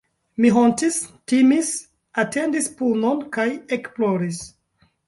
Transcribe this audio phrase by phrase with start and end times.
[0.45, 0.97] Mi hontis,
[1.33, 1.69] timis,
[2.25, 3.49] atendis punon kaj
[3.81, 4.47] ekploris.